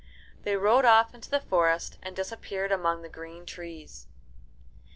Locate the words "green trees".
3.07-4.07